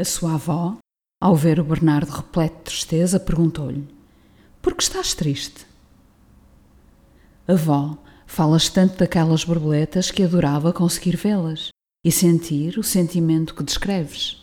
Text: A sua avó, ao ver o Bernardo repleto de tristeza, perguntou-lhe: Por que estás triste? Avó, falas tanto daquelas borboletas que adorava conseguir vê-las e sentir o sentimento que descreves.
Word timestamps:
A 0.00 0.04
sua 0.04 0.32
avó, 0.32 0.78
ao 1.22 1.36
ver 1.36 1.60
o 1.60 1.64
Bernardo 1.64 2.10
repleto 2.10 2.56
de 2.56 2.64
tristeza, 2.64 3.20
perguntou-lhe: 3.20 3.86
Por 4.62 4.74
que 4.74 4.82
estás 4.82 5.12
triste? 5.12 5.66
Avó, 7.46 7.98
falas 8.26 8.70
tanto 8.70 8.96
daquelas 8.96 9.44
borboletas 9.44 10.10
que 10.10 10.22
adorava 10.22 10.72
conseguir 10.72 11.16
vê-las 11.16 11.68
e 12.02 12.10
sentir 12.10 12.78
o 12.78 12.82
sentimento 12.82 13.54
que 13.54 13.62
descreves. 13.62 14.38